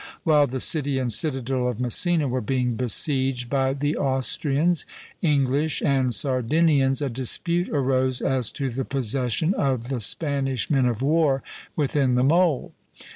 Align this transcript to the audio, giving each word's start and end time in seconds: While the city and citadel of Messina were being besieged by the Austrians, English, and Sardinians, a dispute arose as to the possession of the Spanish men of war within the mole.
While 0.23 0.47
the 0.47 0.59
city 0.59 0.97
and 0.97 1.13
citadel 1.13 1.67
of 1.67 1.79
Messina 1.79 2.27
were 2.27 2.41
being 2.41 2.73
besieged 2.73 3.51
by 3.51 3.73
the 3.75 3.97
Austrians, 3.97 4.83
English, 5.21 5.79
and 5.83 6.11
Sardinians, 6.11 7.03
a 7.03 7.09
dispute 7.11 7.69
arose 7.69 8.19
as 8.19 8.51
to 8.53 8.71
the 8.71 8.83
possession 8.83 9.53
of 9.53 9.89
the 9.89 9.99
Spanish 9.99 10.71
men 10.71 10.87
of 10.87 11.03
war 11.03 11.43
within 11.75 12.15
the 12.15 12.23
mole. 12.23 12.73